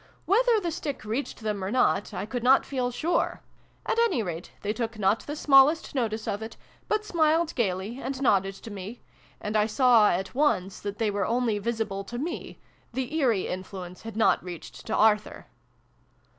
Whether 0.25 0.59
the 0.59 0.71
stick 0.71 1.05
reached 1.05 1.41
them, 1.41 1.63
or 1.63 1.69
not, 1.69 2.11
I 2.11 2.25
could 2.25 2.41
not 2.41 2.65
feel 2.65 2.89
sure: 2.89 3.43
at 3.85 3.99
any 3.99 4.23
rate 4.23 4.51
they 4.63 4.73
took 4.73 4.97
not 4.97 5.19
the 5.19 5.35
smallest 5.35 5.93
notice 5.93 6.27
of 6.27 6.41
it, 6.41 6.57
but 6.87 7.05
smiled 7.05 7.53
gaily, 7.53 7.99
and 8.01 8.19
nodded 8.19 8.55
to 8.55 8.71
me; 8.71 9.01
and 9.39 9.55
I 9.55 9.67
saw 9.67 10.09
at 10.09 10.33
once 10.33 10.79
that 10.79 10.97
they 10.97 11.11
were 11.11 11.27
only 11.27 11.59
visible 11.59 12.03
to 12.05 12.17
me: 12.17 12.57
the' 12.91 13.13
eerie' 13.15 13.45
influence 13.47 14.01
had 14.01 14.17
not 14.17 14.43
reached 14.43 14.87
to 14.87 14.95
Arthur. 14.95 15.45